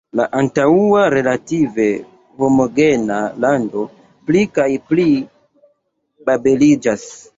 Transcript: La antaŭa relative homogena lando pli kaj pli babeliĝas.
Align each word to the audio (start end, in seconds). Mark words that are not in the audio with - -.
La 0.19 0.23
antaŭa 0.37 1.01
relative 1.13 1.85
homogena 2.43 3.19
lando 3.45 3.85
pli 4.31 4.43
kaj 4.59 4.69
pli 4.93 5.07
babeliĝas. 6.31 7.07